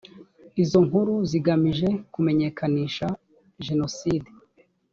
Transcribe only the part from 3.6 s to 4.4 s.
jenoside.